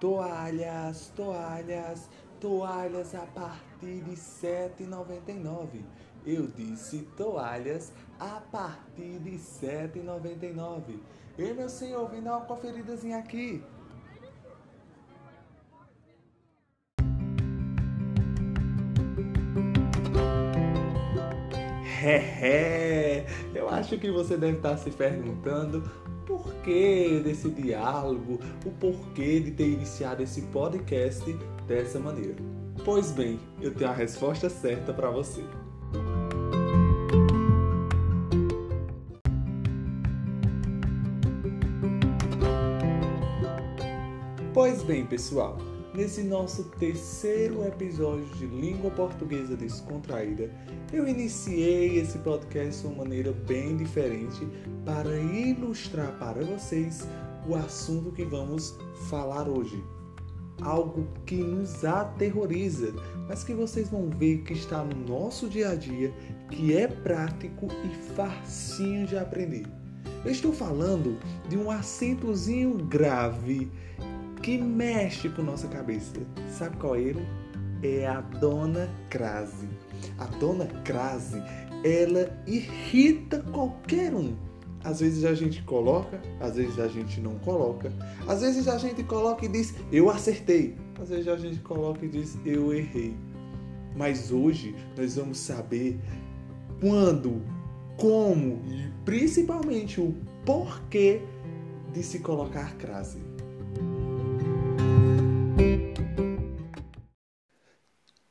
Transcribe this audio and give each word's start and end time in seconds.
Toalhas, 0.00 1.12
toalhas, 1.16 2.08
toalhas 2.40 3.14
a 3.14 3.26
partir 3.26 4.00
de 4.02 4.10
R$ 4.10 4.16
7,99. 4.16 5.82
Eu 6.24 6.46
disse 6.46 7.02
toalhas 7.16 7.92
a 8.18 8.40
partir 8.52 9.18
de 9.18 9.30
R$ 9.30 9.38
7,99. 9.38 11.00
E 11.36 11.52
meu 11.52 11.68
senhor, 11.68 12.08
vem 12.08 12.22
dar 12.22 12.36
uma 12.36 12.46
conferidazinha 12.46 13.18
aqui. 13.18 13.62
É, 22.00 23.26
eu 23.52 23.68
acho 23.68 23.98
que 23.98 24.10
você 24.10 24.36
deve 24.36 24.58
estar 24.58 24.76
se 24.76 24.90
perguntando 24.90 25.82
porquê 26.28 27.22
desse 27.24 27.48
diálogo, 27.48 28.38
o 28.66 28.70
porquê 28.72 29.40
de 29.40 29.50
ter 29.52 29.70
iniciado 29.70 30.22
esse 30.22 30.42
podcast 30.42 31.24
dessa 31.66 31.98
maneira. 31.98 32.36
Pois 32.84 33.10
bem, 33.10 33.40
eu 33.62 33.74
tenho 33.74 33.88
a 33.90 33.94
resposta 33.94 34.50
certa 34.50 34.92
para 34.92 35.10
você. 35.10 35.42
Pois 44.52 44.82
bem, 44.82 45.06
pessoal, 45.06 45.56
nesse 45.98 46.22
nosso 46.22 46.62
terceiro 46.78 47.66
episódio 47.66 48.24
de 48.36 48.46
Língua 48.46 48.88
Portuguesa 48.88 49.56
Descontraída, 49.56 50.48
eu 50.92 51.08
iniciei 51.08 51.98
esse 51.98 52.18
podcast 52.18 52.82
de 52.82 52.86
uma 52.86 53.02
maneira 53.02 53.32
bem 53.32 53.76
diferente 53.76 54.46
para 54.84 55.18
ilustrar 55.18 56.16
para 56.20 56.44
vocês 56.44 57.04
o 57.48 57.56
assunto 57.56 58.12
que 58.12 58.24
vamos 58.24 58.78
falar 59.08 59.48
hoje. 59.48 59.82
Algo 60.62 61.04
que 61.26 61.34
nos 61.34 61.84
aterroriza, 61.84 62.94
mas 63.26 63.42
que 63.42 63.52
vocês 63.52 63.88
vão 63.88 64.08
ver 64.08 64.42
que 64.42 64.52
está 64.52 64.84
no 64.84 64.94
nosso 65.04 65.48
dia 65.48 65.70
a 65.70 65.74
dia, 65.74 66.14
que 66.48 66.76
é 66.76 66.86
prático 66.86 67.66
e 67.84 68.12
facinho 68.14 69.04
de 69.04 69.18
aprender. 69.18 69.66
Eu 70.24 70.30
estou 70.30 70.52
falando 70.52 71.18
de 71.48 71.58
um 71.58 71.68
acentozinho 71.72 72.74
grave 72.84 73.68
que 74.42 74.58
mexe 74.58 75.28
com 75.28 75.42
nossa 75.42 75.68
cabeça. 75.68 76.14
Sabe 76.48 76.76
qual 76.76 76.96
é 76.96 77.00
ele? 77.00 77.26
É 77.82 78.06
a 78.06 78.20
Dona 78.20 78.88
Crase. 79.08 79.68
A 80.18 80.24
Dona 80.26 80.66
Crase, 80.84 81.42
ela 81.84 82.30
irrita 82.46 83.40
qualquer 83.52 84.14
um. 84.14 84.34
Às 84.84 85.00
vezes 85.00 85.24
a 85.24 85.34
gente 85.34 85.62
coloca, 85.62 86.20
às 86.40 86.56
vezes 86.56 86.78
a 86.78 86.88
gente 86.88 87.20
não 87.20 87.38
coloca. 87.40 87.92
Às 88.26 88.40
vezes 88.40 88.68
a 88.68 88.78
gente 88.78 89.02
coloca 89.04 89.44
e 89.44 89.48
diz, 89.48 89.74
eu 89.92 90.08
acertei. 90.08 90.76
Às 91.00 91.10
vezes 91.10 91.28
a 91.28 91.36
gente 91.36 91.58
coloca 91.60 92.04
e 92.04 92.08
diz, 92.08 92.38
eu 92.44 92.72
errei. 92.72 93.16
Mas 93.96 94.30
hoje 94.30 94.74
nós 94.96 95.16
vamos 95.16 95.38
saber 95.38 95.98
quando, 96.80 97.42
como 97.96 98.62
e 98.66 98.88
principalmente 99.04 100.00
o 100.00 100.14
porquê 100.44 101.20
de 101.92 102.02
se 102.02 102.20
colocar 102.20 102.76
crase. 102.76 103.27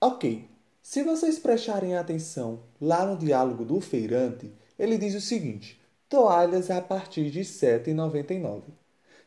Ok, 0.09 0.49
se 0.81 1.03
vocês 1.03 1.37
prestarem 1.37 1.97
atenção 1.97 2.63
lá 2.79 3.05
no 3.05 3.17
diálogo 3.17 3.65
do 3.65 3.81
feirante, 3.81 4.49
ele 4.79 4.97
diz 4.97 5.13
o 5.15 5.19
seguinte: 5.19 5.77
toalhas 6.07 6.71
a 6.71 6.81
partir 6.81 7.29
de 7.29 7.39
R$ 7.39 7.45
7,99. 7.45 8.63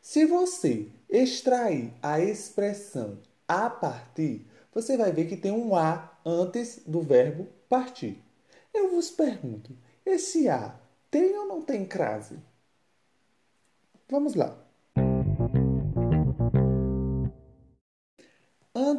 Se 0.01 0.25
você 0.25 0.87
extrair 1.07 1.93
a 2.01 2.19
expressão 2.19 3.19
a 3.47 3.69
partir, 3.69 4.47
você 4.73 4.97
vai 4.97 5.11
ver 5.11 5.27
que 5.27 5.37
tem 5.37 5.51
um 5.51 5.75
a 5.75 6.19
antes 6.25 6.81
do 6.87 7.01
verbo 7.03 7.47
partir. 7.69 8.19
Eu 8.73 8.89
vos 8.89 9.11
pergunto: 9.11 9.77
esse 10.03 10.49
a 10.49 10.73
tem 11.11 11.37
ou 11.37 11.45
não 11.45 11.61
tem 11.61 11.85
crase? 11.85 12.39
Vamos 14.09 14.33
lá. 14.33 14.57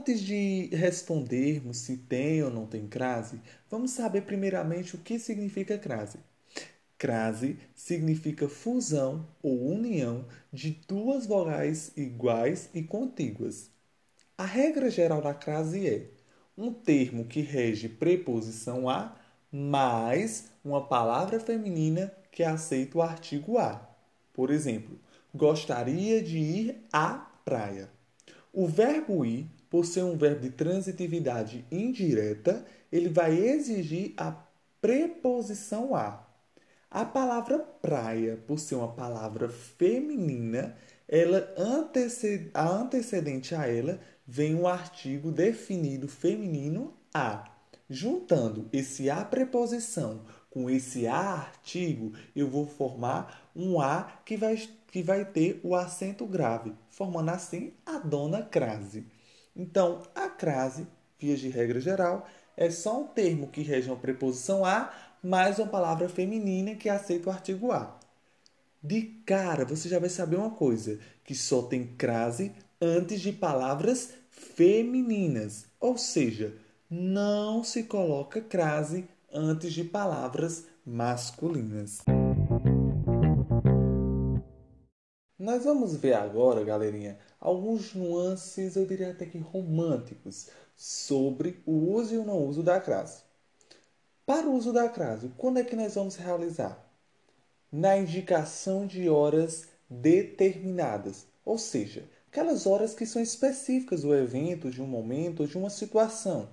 Antes 0.02 0.20
de 0.20 0.68
respondermos 0.72 1.76
se 1.76 1.96
tem 1.96 2.42
ou 2.42 2.50
não 2.50 2.66
tem 2.66 2.88
crase, 2.88 3.40
vamos 3.70 3.92
saber 3.92 4.22
primeiramente 4.22 4.96
o 4.96 4.98
que 4.98 5.16
significa 5.16 5.78
crase. 5.78 6.18
Crase 6.98 7.56
significa 7.72 8.48
fusão 8.48 9.28
ou 9.40 9.64
união 9.64 10.26
de 10.52 10.70
duas 10.88 11.24
vogais 11.24 11.92
iguais 11.96 12.68
e 12.74 12.82
contíguas. 12.82 13.70
A 14.36 14.44
regra 14.44 14.90
geral 14.90 15.22
da 15.22 15.32
crase 15.32 15.88
é 15.88 16.10
um 16.58 16.72
termo 16.72 17.26
que 17.26 17.40
rege 17.40 17.88
preposição 17.88 18.88
a 18.88 19.16
mais 19.52 20.48
uma 20.64 20.84
palavra 20.84 21.38
feminina 21.38 22.12
que 22.32 22.42
aceita 22.42 22.98
o 22.98 23.02
artigo 23.02 23.56
a. 23.56 23.88
Por 24.32 24.50
exemplo, 24.50 24.98
gostaria 25.32 26.20
de 26.20 26.38
ir 26.38 26.88
à 26.92 27.24
praia. 27.44 27.88
O 28.52 28.66
verbo 28.66 29.24
ir 29.24 29.46
por 29.72 29.86
ser 29.86 30.02
um 30.02 30.18
verbo 30.18 30.42
de 30.42 30.50
transitividade 30.50 31.64
indireta, 31.70 32.62
ele 32.92 33.08
vai 33.08 33.34
exigir 33.34 34.12
a 34.18 34.36
preposição 34.82 35.94
a. 35.94 36.28
A 36.90 37.06
palavra 37.06 37.58
praia, 37.58 38.36
por 38.46 38.58
ser 38.58 38.74
uma 38.74 38.92
palavra 38.92 39.48
feminina, 39.48 40.76
ela 41.08 41.50
anteced... 41.56 42.50
a 42.52 42.68
antecedente 42.68 43.54
a 43.54 43.66
ela 43.66 43.98
vem 44.26 44.54
um 44.54 44.68
artigo 44.68 45.32
definido 45.32 46.06
feminino 46.06 46.92
a. 47.14 47.50
Juntando 47.88 48.68
esse 48.74 49.08
a 49.08 49.24
preposição 49.24 50.20
com 50.50 50.68
esse 50.68 51.06
a 51.06 51.16
artigo, 51.16 52.12
eu 52.36 52.46
vou 52.46 52.66
formar 52.66 53.50
um 53.56 53.80
a 53.80 54.20
que 54.26 54.36
vai, 54.36 54.54
que 54.88 55.02
vai 55.02 55.24
ter 55.24 55.60
o 55.62 55.74
acento 55.74 56.26
grave, 56.26 56.74
formando 56.90 57.30
assim 57.30 57.72
a 57.86 57.96
dona 57.96 58.42
crase. 58.42 59.06
Então, 59.54 60.02
a 60.14 60.28
crase, 60.28 60.86
via 61.18 61.36
de 61.36 61.48
regra 61.48 61.80
geral, 61.80 62.26
é 62.56 62.70
só 62.70 63.02
um 63.02 63.06
termo 63.06 63.48
que 63.48 63.62
rege 63.62 63.88
uma 63.88 63.96
preposição 63.96 64.64
a 64.64 64.92
mais 65.22 65.58
uma 65.58 65.68
palavra 65.68 66.08
feminina 66.08 66.74
que 66.74 66.88
aceita 66.88 67.28
o 67.28 67.32
artigo 67.32 67.70
a. 67.70 67.98
De 68.82 69.02
cara, 69.24 69.64
você 69.64 69.88
já 69.88 69.98
vai 69.98 70.08
saber 70.08 70.36
uma 70.36 70.50
coisa, 70.50 70.98
que 71.24 71.34
só 71.34 71.62
tem 71.62 71.86
crase 71.96 72.52
antes 72.80 73.20
de 73.20 73.32
palavras 73.32 74.10
femininas, 74.30 75.66
ou 75.78 75.96
seja, 75.96 76.54
não 76.90 77.62
se 77.62 77.84
coloca 77.84 78.40
crase 78.40 79.04
antes 79.32 79.72
de 79.72 79.84
palavras 79.84 80.66
masculinas. 80.84 82.02
Nós 85.52 85.64
vamos 85.64 85.94
ver 85.94 86.14
agora, 86.14 86.64
galerinha, 86.64 87.18
alguns 87.38 87.92
nuances, 87.94 88.74
eu 88.74 88.86
diria 88.86 89.10
até 89.10 89.26
que 89.26 89.36
românticos, 89.36 90.48
sobre 90.74 91.62
o 91.66 91.92
uso 91.92 92.14
e 92.14 92.16
o 92.16 92.24
não 92.24 92.46
uso 92.46 92.62
da 92.62 92.80
crase. 92.80 93.20
Para 94.24 94.48
o 94.48 94.54
uso 94.54 94.72
da 94.72 94.88
crase, 94.88 95.30
quando 95.36 95.58
é 95.58 95.62
que 95.62 95.76
nós 95.76 95.94
vamos 95.94 96.16
realizar? 96.16 96.82
Na 97.70 97.98
indicação 97.98 98.86
de 98.86 99.10
horas 99.10 99.64
determinadas, 99.90 101.26
ou 101.44 101.58
seja, 101.58 102.08
aquelas 102.30 102.66
horas 102.66 102.94
que 102.94 103.04
são 103.04 103.20
específicas 103.20 104.00
do 104.00 104.14
evento, 104.14 104.70
de 104.70 104.80
um 104.80 104.86
momento 104.86 105.40
ou 105.40 105.46
de 105.46 105.58
uma 105.58 105.68
situação. 105.68 106.48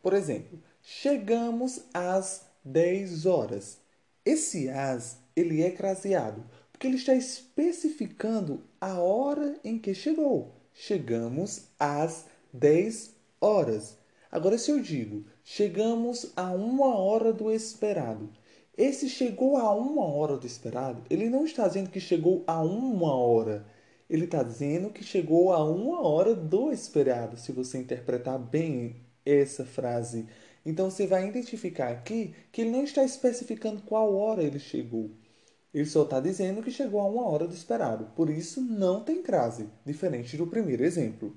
Por 0.00 0.12
exemplo, 0.12 0.62
chegamos 0.80 1.80
às 1.92 2.42
10 2.64 3.26
horas. 3.26 3.78
Esse 4.24 4.68
as 4.68 5.18
ele 5.34 5.60
é 5.60 5.72
craseado 5.72 6.44
porque 6.74 6.88
ele 6.88 6.96
está 6.96 7.14
especificando 7.14 8.64
a 8.80 8.98
hora 8.98 9.54
em 9.62 9.78
que 9.78 9.94
chegou. 9.94 10.56
Chegamos 10.72 11.68
às 11.78 12.24
10 12.52 13.14
horas. 13.40 13.96
Agora, 14.28 14.58
se 14.58 14.72
eu 14.72 14.80
digo 14.80 15.24
chegamos 15.44 16.32
a 16.34 16.50
uma 16.50 16.98
hora 16.98 17.32
do 17.32 17.48
esperado, 17.52 18.28
esse 18.76 19.08
chegou 19.08 19.56
a 19.56 19.72
uma 19.72 20.04
hora 20.04 20.36
do 20.36 20.48
esperado, 20.48 21.04
ele 21.08 21.30
não 21.30 21.44
está 21.44 21.68
dizendo 21.68 21.90
que 21.90 22.00
chegou 22.00 22.42
a 22.44 22.60
uma 22.60 23.14
hora. 23.14 23.64
Ele 24.10 24.24
está 24.24 24.42
dizendo 24.42 24.90
que 24.90 25.04
chegou 25.04 25.52
a 25.52 25.64
uma 25.64 26.00
hora 26.00 26.34
do 26.34 26.72
esperado, 26.72 27.36
se 27.36 27.52
você 27.52 27.78
interpretar 27.78 28.36
bem 28.36 28.96
essa 29.24 29.64
frase. 29.64 30.26
Então 30.66 30.90
você 30.90 31.06
vai 31.06 31.28
identificar 31.28 31.90
aqui 31.90 32.34
que 32.50 32.62
ele 32.62 32.70
não 32.72 32.82
está 32.82 33.04
especificando 33.04 33.82
qual 33.82 34.12
hora 34.16 34.42
ele 34.42 34.58
chegou. 34.58 35.12
Ele 35.74 35.86
só 35.86 36.04
está 36.04 36.20
dizendo 36.20 36.62
que 36.62 36.70
chegou 36.70 37.00
a 37.00 37.08
uma 37.08 37.28
hora 37.28 37.48
do 37.48 37.52
esperado, 37.52 38.06
por 38.14 38.30
isso 38.30 38.60
não 38.60 39.02
tem 39.02 39.20
crase, 39.20 39.68
diferente 39.84 40.36
do 40.36 40.46
primeiro 40.46 40.84
exemplo. 40.84 41.36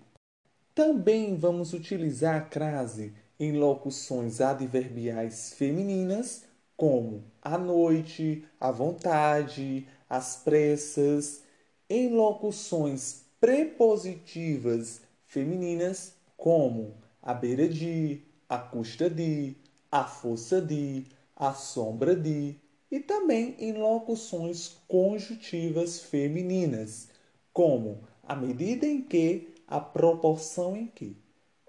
Também 0.76 1.36
vamos 1.36 1.74
utilizar 1.74 2.36
a 2.36 2.42
crase 2.42 3.16
em 3.40 3.58
locuções 3.58 4.40
adverbiais 4.40 5.54
femininas, 5.54 6.44
como 6.76 7.24
à 7.42 7.58
noite, 7.58 8.46
à 8.60 8.70
vontade, 8.70 9.88
às 10.08 10.36
pressas. 10.36 11.42
Em 11.90 12.14
locuções 12.14 13.24
prepositivas 13.40 15.02
femininas, 15.26 16.14
como 16.36 16.94
a 17.24 17.34
beira 17.34 17.68
de, 17.68 18.22
a 18.48 18.60
custa 18.60 19.10
de, 19.10 19.56
a 19.92 20.04
força 20.04 20.62
de, 20.62 21.06
a 21.36 21.54
sombra 21.54 22.16
de, 22.16 22.56
e 22.92 23.00
também 23.00 23.56
em 23.60 23.74
locuções 23.74 24.78
conjuntivas 24.88 26.00
femininas, 26.00 27.10
como 27.54 28.04
a 28.24 28.36
medida 28.36 28.86
em 28.86 29.02
que, 29.02 29.50
a 29.68 29.80
proporção 29.80 30.76
em 30.76 30.88
que. 30.88 31.18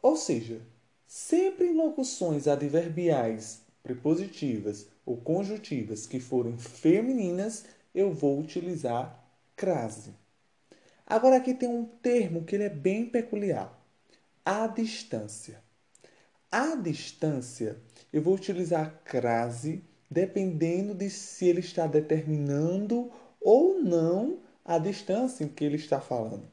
Ou 0.01 0.17
seja, 0.17 0.61
sempre 1.07 1.67
em 1.67 1.77
locuções 1.77 2.47
adverbiais, 2.47 3.63
prepositivas 3.83 4.87
ou 5.05 5.17
conjuntivas 5.17 6.07
que 6.07 6.21
forem 6.21 6.57
femininas, 6.59 7.65
eu 7.95 8.13
vou 8.13 8.39
utilizar 8.39 9.25
crase. 9.57 10.15
Agora 11.07 11.37
aqui 11.37 11.55
tem 11.55 11.69
um 11.69 11.85
termo 11.85 12.45
que 12.45 12.55
ele 12.55 12.65
é 12.65 12.69
bem 12.69 13.07
peculiar. 13.07 13.75
A 14.45 14.67
distância. 14.67 15.63
A 16.51 16.77
distância, 16.77 17.79
eu 18.13 18.23
vou 18.23 18.35
utilizar 18.35 19.03
crase 19.05 19.83
dependendo 20.11 20.95
de 20.95 21.11
se 21.11 21.47
ele 21.47 21.61
está 21.61 21.87
determinando 21.87 23.11
ou 23.41 23.81
não 23.81 24.39
a 24.65 24.79
distância 24.79 25.45
em 25.45 25.49
que 25.49 25.65
ele 25.65 25.77
está 25.77 26.01
falando. 26.01 26.47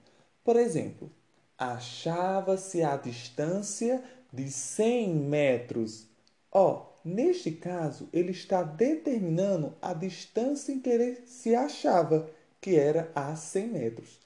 Por 0.44 0.56
exemplo, 0.56 1.12
achava-se 1.58 2.84
a 2.84 2.96
distância 2.96 4.04
de 4.32 4.52
100 4.52 5.16
metros. 5.16 6.08
Ó, 6.52 6.74
oh, 6.74 7.08
neste 7.08 7.52
caso, 7.52 8.10
ele 8.14 8.32
está 8.32 8.64
determinando 8.64 9.74
a 9.82 9.94
distância 9.94 10.72
em 10.72 10.80
que 10.80 10.90
ele 10.90 11.22
se 11.26 11.56
achava, 11.56 12.30
que 12.62 12.76
era 12.76 13.12
a 13.16 13.36
100 13.36 13.68
metros. 13.68 14.20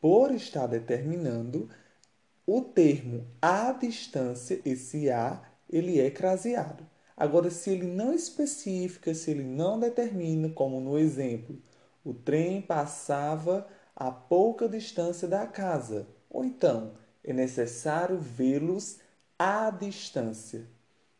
Por 0.00 0.32
estar 0.32 0.66
determinando, 0.66 1.68
o 2.46 2.60
termo 2.60 3.26
a 3.40 3.72
distância, 3.72 4.60
esse 4.64 5.10
a, 5.10 5.42
ele 5.70 6.00
é 6.00 6.10
craseado. 6.10 6.86
Agora, 7.16 7.50
se 7.50 7.70
ele 7.70 7.86
não 7.86 8.12
especifica, 8.12 9.14
se 9.14 9.30
ele 9.30 9.44
não 9.44 9.78
determina, 9.78 10.48
como 10.50 10.80
no 10.80 10.98
exemplo, 10.98 11.56
o 12.04 12.12
trem 12.14 12.60
passava 12.62 13.66
a 13.94 14.10
pouca 14.10 14.68
distância 14.68 15.28
da 15.28 15.46
casa, 15.46 16.06
ou 16.28 16.44
então 16.44 16.92
é 17.22 17.32
necessário 17.32 18.18
vê-los 18.18 18.98
à 19.38 19.70
distância. 19.70 20.66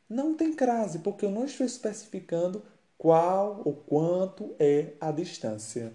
Não 0.09 0.35
tem 0.37 0.53
crase, 0.55 1.01
porque 1.01 1.25
eu 1.27 1.31
não 1.31 1.45
estou 1.45 1.67
especificando 1.67 2.63
qual 2.99 3.63
ou 3.65 3.75
quanto 3.75 4.55
é 4.59 4.95
a 5.01 5.11
distância. 5.13 5.93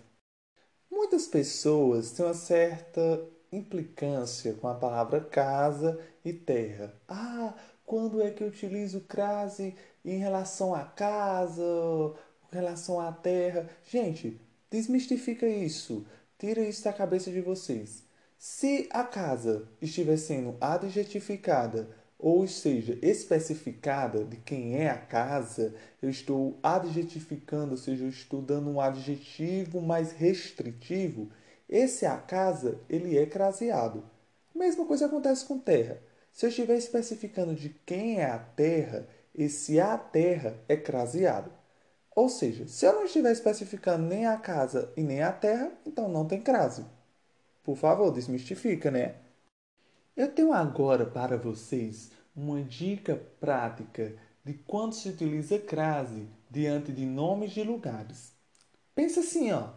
Muitas 0.91 1.25
pessoas 1.27 2.11
têm 2.11 2.25
uma 2.25 2.33
certa 2.33 3.25
implicância 3.51 4.53
com 4.53 4.67
a 4.67 4.75
palavra 4.75 5.19
casa 5.21 5.99
e 6.23 6.31
terra. 6.33 6.93
Ah, 7.07 7.55
quando 7.89 8.21
é 8.21 8.30
que 8.30 8.44
eu 8.44 8.50
utilizo 8.50 9.01
crase 9.01 9.74
em 10.06 10.19
relação 10.19 10.75
à 10.75 10.83
casa, 10.83 11.63
em 12.53 12.56
relação 12.56 13.00
à 13.00 13.12
terra? 13.12 13.68
Gente, 13.83 14.39
desmistifica 14.69 15.47
isso. 15.47 16.06
Tira 16.38 16.62
isso 16.62 16.83
da 16.83 16.94
cabeça 16.94 17.31
de 17.31 17.41
vocês. 17.41 18.03
Se 18.38 18.88
a 18.91 19.03
casa 19.03 19.68
estiver 19.81 20.18
sendo 20.18 20.56
adjetificada, 20.62 21.89
ou 22.19 22.47
seja, 22.47 22.95
especificada 23.01 24.24
de 24.24 24.38
quem 24.38 24.75
é 24.75 24.92
a 24.92 24.97
casa, 24.97 25.74
eu 26.00 26.12
estou 26.12 26.59
adjetificando, 26.62 27.71
ou 27.71 27.77
seja, 27.77 28.03
eu 28.03 28.09
estou 28.09 28.39
dando 28.39 28.69
um 28.69 28.80
adjetivo 28.80 29.81
mais 29.81 30.12
restritivo, 30.12 31.31
esse 31.68 32.06
a 32.06 32.18
casa, 32.18 32.80
ele 32.88 33.18
é 33.18 33.25
craseado. 33.25 34.03
Mesma 34.53 34.85
coisa 34.85 35.07
acontece 35.07 35.44
com 35.44 35.57
terra. 35.57 36.00
Se 36.39 36.45
eu 36.45 36.50
estiver 36.51 36.77
especificando 36.77 37.53
de 37.53 37.68
quem 37.86 38.21
é 38.21 38.31
a 38.31 38.39
terra, 38.39 39.06
esse 39.36 39.77
a 39.77 39.97
terra 39.97 40.57
é 40.69 40.77
craseado. 40.77 41.51
Ou 42.15 42.30
seja, 42.30 42.65
se 42.65 42.86
eu 42.86 42.94
não 42.94 43.03
estiver 43.03 43.33
especificando 43.33 44.06
nem 44.06 44.25
a 44.25 44.38
casa 44.38 44.89
e 44.95 45.03
nem 45.03 45.21
a 45.21 45.33
terra, 45.33 45.69
então 45.86 46.07
não 46.07 46.25
tem 46.25 46.39
crase. 46.41 46.86
Por 47.62 47.75
favor, 47.75 48.09
desmistifica, 48.13 48.89
né? 48.89 49.15
Eu 50.15 50.31
tenho 50.31 50.53
agora 50.53 51.06
para 51.06 51.36
vocês 51.36 52.09
uma 52.33 52.63
dica 52.63 53.21
prática 53.42 54.15
de 54.45 54.53
quando 54.53 54.94
se 54.94 55.09
utiliza 55.09 55.59
crase 55.59 56.25
diante 56.50 56.94
de 56.94 57.06
nomes 57.06 57.51
de 57.51 57.63
lugares. 57.63 58.31
Pensa 58.95 59.19
assim, 59.19 59.51
ó. 59.51 59.74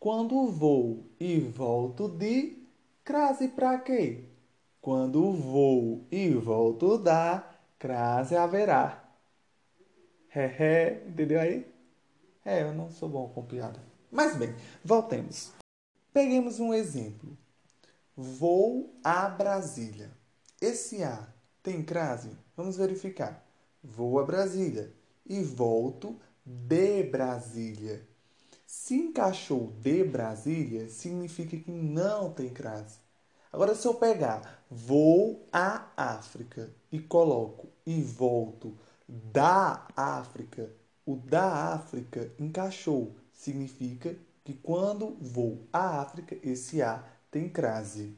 Quando 0.00 0.46
vou 0.46 1.04
e 1.20 1.38
volto 1.38 2.08
de, 2.08 2.66
crase 3.04 3.48
para 3.48 3.78
quê? 3.80 4.27
Quando 4.88 5.32
vou 5.34 6.06
e 6.10 6.30
volto 6.30 6.96
da, 6.96 7.46
crase 7.78 8.34
haverá. 8.34 9.06
É, 10.34 11.02
entendeu 11.06 11.38
aí? 11.38 11.70
É, 12.42 12.62
eu 12.62 12.72
não 12.72 12.90
sou 12.90 13.06
bom 13.06 13.28
com 13.28 13.44
piada. 13.44 13.78
Mas 14.10 14.34
bem, 14.34 14.54
voltemos. 14.82 15.52
Peguemos 16.10 16.58
um 16.58 16.72
exemplo. 16.72 17.36
Vou 18.16 18.98
a 19.04 19.28
Brasília. 19.28 20.10
Esse 20.58 21.02
A 21.02 21.28
tem 21.62 21.82
crase? 21.82 22.30
Vamos 22.56 22.78
verificar. 22.78 23.46
Vou 23.84 24.18
a 24.18 24.24
Brasília 24.24 24.90
e 25.26 25.42
volto 25.42 26.18
de 26.46 27.02
Brasília. 27.02 28.08
Se 28.66 28.94
encaixou 28.94 29.70
de 29.82 30.02
Brasília, 30.02 30.88
significa 30.88 31.58
que 31.58 31.70
não 31.70 32.32
tem 32.32 32.48
crase. 32.48 33.06
Agora, 33.52 33.74
se 33.74 33.86
eu 33.86 33.94
pegar 33.94 34.62
vou 34.70 35.48
à 35.52 35.86
África 35.96 36.70
e 36.92 36.98
coloco 36.98 37.68
e 37.86 38.02
volto 38.02 38.76
da 39.08 39.86
África, 39.96 40.70
o 41.06 41.16
da 41.16 41.72
África 41.72 42.30
encaixou. 42.38 43.14
Significa 43.32 44.14
que 44.44 44.52
quando 44.54 45.16
vou 45.20 45.66
à 45.72 46.00
África, 46.00 46.36
esse 46.42 46.82
A 46.82 47.02
tem 47.30 47.48
crase. 47.48 48.16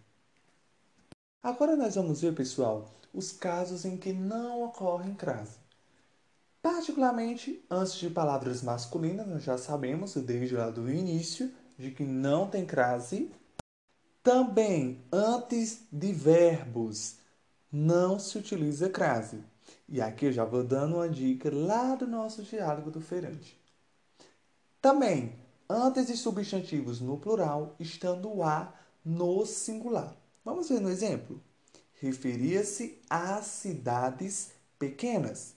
Agora 1.43 1.76
nós 1.76 1.94
vamos 1.94 2.21
ver, 2.21 2.35
pessoal, 2.35 2.88
os 3.12 3.33
casos 3.33 3.85
em 3.85 3.97
que 3.97 4.12
não 4.12 4.65
ocorrem 4.65 5.15
crase. 5.15 5.59
Particularmente, 6.62 7.65
antes 7.71 7.94
de 7.94 8.11
palavras 8.11 8.62
masculinas, 8.62 9.26
nós 9.26 9.43
já 9.43 9.56
sabemos 9.56 10.15
desde 10.17 10.55
lá 10.55 10.69
do 10.71 10.91
início 10.91 11.50
de 11.78 11.90
que 11.90 12.05
não 12.05 12.49
tem 12.49 12.66
crase. 12.66 13.31
Também, 14.23 15.03
antes 15.11 15.81
de 15.91 16.12
verbos, 16.12 17.17
não 17.73 18.19
se 18.19 18.37
utiliza 18.37 18.91
crase. 18.91 19.43
E 19.89 20.00
aqui 20.00 20.27
eu 20.27 20.33
já 20.33 20.45
vou 20.45 20.62
dando 20.62 20.97
uma 20.97 21.09
dica 21.09 21.50
lá 21.50 21.95
do 21.95 22.07
nosso 22.07 22.43
diálogo 22.43 22.91
do 22.91 23.00
feirante. 23.00 23.59
Também, 24.81 25.39
antes 25.69 26.07
de 26.07 26.17
substantivos 26.17 27.00
no 27.00 27.17
plural, 27.17 27.75
estando 27.79 28.31
o 28.31 28.43
a 28.43 28.75
no 29.03 29.47
singular. 29.47 30.15
Vamos 30.45 30.69
ver 30.69 30.81
no 30.81 30.91
exemplo? 30.91 31.41
Referia-se 31.95 32.99
a 33.09 33.41
cidades 33.41 34.50
pequenas. 34.79 35.55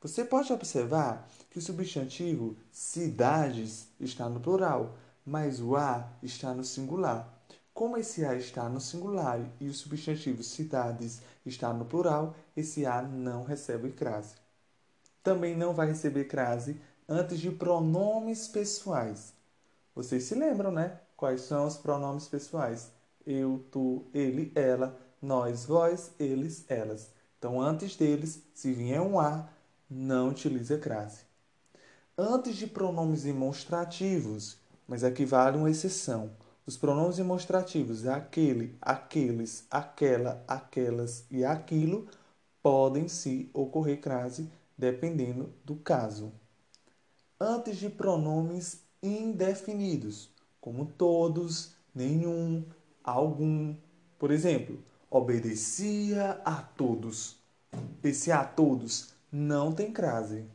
Você 0.00 0.24
pode 0.24 0.52
observar 0.52 1.28
que 1.50 1.58
o 1.58 1.62
substantivo 1.62 2.56
cidades 2.70 3.88
está 3.98 4.28
no 4.28 4.38
plural, 4.38 4.96
mas 5.26 5.60
o 5.60 5.76
a 5.76 6.08
está 6.22 6.52
no 6.54 6.62
singular. 6.62 7.33
Como 7.74 7.96
esse 7.96 8.24
a 8.24 8.36
está 8.36 8.68
no 8.68 8.80
singular 8.80 9.40
e 9.60 9.68
o 9.68 9.74
substantivo 9.74 10.44
cidades 10.44 11.20
está 11.44 11.72
no 11.72 11.84
plural, 11.84 12.36
esse 12.56 12.86
a 12.86 13.02
não 13.02 13.42
recebe 13.42 13.90
crase. 13.90 14.36
Também 15.24 15.56
não 15.56 15.74
vai 15.74 15.88
receber 15.88 16.26
crase 16.26 16.80
antes 17.08 17.40
de 17.40 17.50
pronomes 17.50 18.46
pessoais. 18.46 19.34
Vocês 19.92 20.22
se 20.22 20.36
lembram, 20.36 20.70
né? 20.70 21.00
Quais 21.16 21.40
são 21.40 21.66
os 21.66 21.76
pronomes 21.76 22.28
pessoais? 22.28 22.92
Eu, 23.26 23.64
tu, 23.72 24.04
ele, 24.14 24.52
ela, 24.54 24.96
nós, 25.20 25.64
vós, 25.64 26.12
eles, 26.16 26.64
elas. 26.68 27.10
Então, 27.38 27.60
antes 27.60 27.96
deles, 27.96 28.40
se 28.54 28.72
vier 28.72 29.00
um 29.00 29.18
a, 29.18 29.48
não 29.90 30.28
utiliza 30.28 30.78
crase. 30.78 31.22
Antes 32.16 32.54
de 32.54 32.68
pronomes 32.68 33.24
demonstrativos, 33.24 34.58
mas 34.86 35.02
aqui 35.02 35.24
vale 35.24 35.56
uma 35.56 35.70
exceção. 35.70 36.30
Os 36.66 36.78
pronomes 36.78 37.16
demonstrativos 37.16 38.06
aquele, 38.06 38.74
aqueles, 38.80 39.66
aquela, 39.70 40.42
aquelas 40.48 41.26
e 41.30 41.44
aquilo 41.44 42.08
podem 42.62 43.06
se 43.06 43.50
ocorrer 43.52 44.00
crase 44.00 44.50
dependendo 44.76 45.52
do 45.62 45.76
caso. 45.76 46.32
Antes 47.38 47.76
de 47.76 47.90
pronomes 47.90 48.82
indefinidos, 49.02 50.30
como 50.58 50.86
todos, 50.86 51.74
nenhum, 51.94 52.64
algum. 53.02 53.76
Por 54.18 54.30
exemplo, 54.30 54.82
obedecia 55.10 56.40
a 56.46 56.62
todos. 56.62 57.36
Esse 58.02 58.32
a 58.32 58.42
todos 58.42 59.12
não 59.30 59.70
tem 59.70 59.92
crase. 59.92 60.46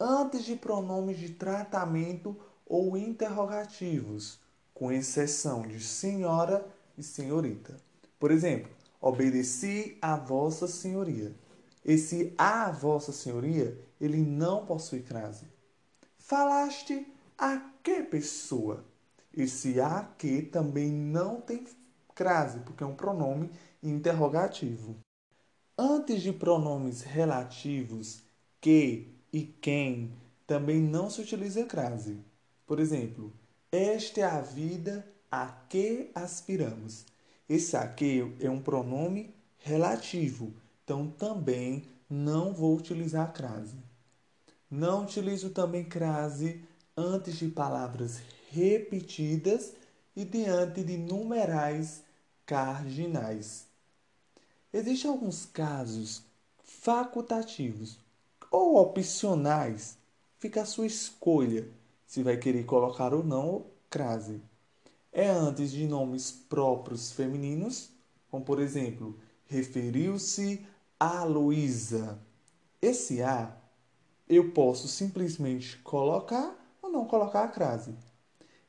Antes 0.00 0.44
de 0.44 0.56
pronomes 0.56 1.18
de 1.18 1.28
tratamento 1.30 2.34
ou 2.64 2.96
interrogativos, 2.96 4.38
com 4.78 4.92
exceção 4.92 5.62
de 5.62 5.80
senhora, 5.80 6.64
e 6.98 7.02
senhorita. 7.02 7.76
Por 8.18 8.30
exemplo, 8.30 8.70
obedeci 9.00 9.96
a 10.02 10.16
Vossa 10.16 10.66
Senhoria. 10.66 11.34
Esse 11.84 12.34
a 12.36 12.70
Vossa 12.70 13.12
Senhoria, 13.12 13.78
ele 14.00 14.18
não 14.18 14.66
possui 14.66 15.00
crase. 15.00 15.46
Falaste 16.18 17.06
a 17.38 17.70
que 17.82 18.02
pessoa? 18.02 18.84
Esse 19.34 19.80
a 19.80 20.02
que 20.18 20.42
também 20.42 20.90
não 20.90 21.40
tem 21.40 21.64
crase, 22.14 22.58
porque 22.60 22.82
é 22.82 22.86
um 22.86 22.96
pronome 22.96 23.50
interrogativo. 23.82 24.96
Antes 25.78 26.20
de 26.20 26.32
pronomes 26.32 27.02
relativos, 27.02 28.22
que 28.60 29.14
e 29.32 29.42
quem, 29.42 30.12
também 30.46 30.80
não 30.80 31.08
se 31.08 31.20
utiliza 31.20 31.64
crase. 31.64 32.18
Por 32.66 32.80
exemplo, 32.80 33.32
esta 33.70 34.20
é 34.20 34.24
a 34.24 34.40
vida 34.40 35.06
a 35.30 35.46
que 35.68 36.10
aspiramos. 36.14 37.04
Esse 37.48 37.76
a 37.76 37.86
que 37.86 38.34
é 38.40 38.48
um 38.48 38.60
pronome 38.60 39.34
relativo, 39.58 40.54
então 40.84 41.10
também 41.10 41.84
não 42.08 42.52
vou 42.52 42.76
utilizar 42.76 43.32
crase. 43.32 43.76
Não 44.70 45.04
utilizo 45.04 45.50
também 45.50 45.84
crase 45.84 46.64
antes 46.96 47.36
de 47.36 47.48
palavras 47.48 48.20
repetidas 48.50 49.74
e 50.16 50.24
diante 50.24 50.82
de 50.82 50.96
numerais 50.96 52.02
cardinais. 52.46 53.66
Existem 54.72 55.10
alguns 55.10 55.46
casos 55.46 56.22
facultativos 56.62 57.98
ou 58.50 58.76
opcionais, 58.76 59.98
fica 60.38 60.62
a 60.62 60.66
sua 60.66 60.86
escolha 60.86 61.68
se 62.08 62.22
vai 62.22 62.38
querer 62.38 62.64
colocar 62.64 63.12
ou 63.12 63.22
não 63.22 63.66
crase. 63.90 64.40
É 65.12 65.28
antes 65.28 65.70
de 65.70 65.86
nomes 65.86 66.32
próprios 66.32 67.12
femininos, 67.12 67.90
como 68.30 68.44
por 68.44 68.60
exemplo, 68.60 69.18
referiu-se 69.46 70.66
a 70.98 71.22
Luísa. 71.24 72.18
Esse 72.80 73.22
a 73.22 73.54
eu 74.26 74.52
posso 74.52 74.88
simplesmente 74.88 75.76
colocar 75.78 76.56
ou 76.80 76.90
não 76.90 77.04
colocar 77.04 77.44
a 77.44 77.48
crase. 77.48 77.94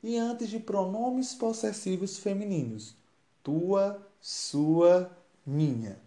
E 0.03 0.17
antes 0.17 0.49
de 0.49 0.59
pronomes 0.59 1.33
possessivos 1.33 2.17
femininos, 2.17 2.95
tua, 3.41 4.05
sua, 4.19 5.17
minha. 5.45 5.97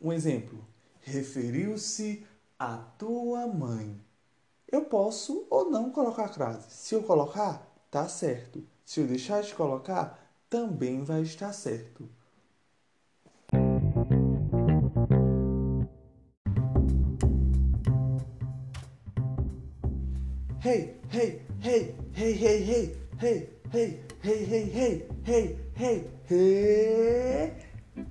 Um 0.00 0.12
exemplo: 0.12 0.64
referiu-se 1.00 2.24
à 2.56 2.76
tua 2.76 3.46
mãe. 3.48 4.00
Eu 4.72 4.84
posso 4.84 5.48
ou 5.50 5.68
não 5.68 5.90
colocar 5.90 6.26
a 6.26 6.28
crase. 6.28 6.70
Se 6.70 6.94
eu 6.94 7.02
colocar, 7.02 7.66
tá 7.90 8.08
certo. 8.08 8.62
Se 8.84 9.00
eu 9.00 9.06
deixar 9.06 9.42
de 9.42 9.52
colocar, 9.52 10.16
também 10.48 11.02
vai 11.02 11.22
estar 11.22 11.52
certo. 11.52 12.08
Hey, 20.62 21.00
hey, 21.12 21.42
hey, 21.62 21.96
hey, 22.14 22.32
hey, 22.36 22.62
hey, 22.62 22.96
hey, 23.20 23.48
hey, 23.72 24.00
hey, 24.22 24.44
hey, 24.44 24.72
hey, 24.72 25.08
hey, 25.26 25.58
hey, 25.76 26.10
hey. 26.30 27.52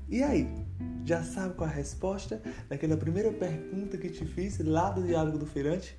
E 0.10 0.24
aí? 0.24 0.70
Já 1.06 1.24
sabe 1.24 1.56
qual 1.56 1.70
a 1.70 1.74
resposta 1.74 2.42
daquela 2.68 2.98
primeira 2.98 3.32
pergunta 3.32 3.98
que 3.98 4.10
te 4.10 4.26
fiz 4.26 4.60
lá 4.60 4.92
do 4.92 5.02
diálogo 5.04 5.38
do 5.38 5.46
feirante? 5.46 5.98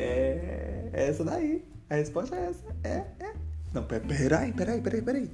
É 0.00 1.08
essa 1.08 1.24
daí. 1.24 1.64
A 1.88 1.96
resposta 1.96 2.36
é 2.36 2.46
essa. 2.46 2.64
É, 2.84 3.04
é. 3.24 3.32
Não, 3.72 3.84
peraí, 3.84 4.52
peraí, 4.52 4.80
peraí, 4.80 5.02
peraí. 5.02 5.30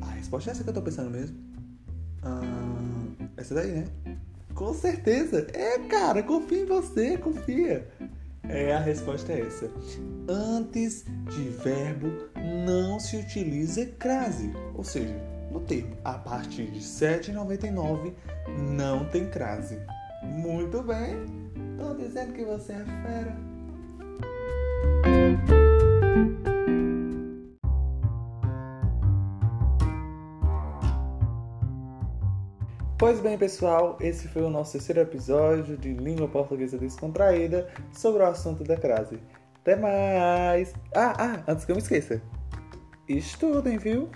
A 0.00 0.10
resposta 0.12 0.50
é 0.50 0.52
essa 0.52 0.64
que 0.64 0.70
eu 0.70 0.74
tô 0.74 0.82
pensando 0.82 1.10
mesmo. 1.10 1.36
Ah, 2.22 2.40
essa 3.36 3.54
daí, 3.54 3.70
né? 3.72 3.84
Com 4.54 4.74
certeza. 4.74 5.46
É, 5.52 5.78
cara, 5.80 6.22
confia 6.22 6.62
em 6.62 6.66
você, 6.66 7.16
confia. 7.18 7.86
É, 8.48 8.74
a 8.74 8.80
resposta 8.80 9.32
é 9.32 9.40
essa. 9.42 9.70
Antes 10.28 11.04
de 11.30 11.48
verbo 11.50 12.08
não 12.64 12.98
se 12.98 13.16
utiliza 13.16 13.84
crase, 13.98 14.50
ou 14.74 14.82
seja, 14.82 15.14
no 15.52 15.60
termo 15.60 15.96
a 16.04 16.14
partir 16.14 16.70
de 16.70 16.80
7,99 16.80 18.14
não 18.74 19.04
tem 19.10 19.28
crase. 19.28 19.78
Muito 20.22 20.82
bem, 20.82 21.24
estou 21.72 21.94
dizendo 21.94 22.32
que 22.32 22.44
você 22.44 22.72
é 22.72 22.84
fera. 22.84 23.47
Pois 32.98 33.20
bem, 33.20 33.38
pessoal, 33.38 33.96
esse 34.00 34.26
foi 34.26 34.42
o 34.42 34.50
nosso 34.50 34.72
terceiro 34.72 35.00
episódio 35.00 35.76
de 35.76 35.94
Língua 35.94 36.26
Portuguesa 36.26 36.76
Descontraída 36.76 37.68
sobre 37.92 38.24
o 38.24 38.26
assunto 38.26 38.64
da 38.64 38.76
crase. 38.76 39.20
Até 39.60 39.76
mais! 39.76 40.74
Ah, 40.92 41.14
ah, 41.16 41.44
antes 41.46 41.64
que 41.64 41.70
eu 41.70 41.76
me 41.76 41.80
esqueça. 41.80 42.20
Estudem, 43.08 43.78
viu? 43.78 44.10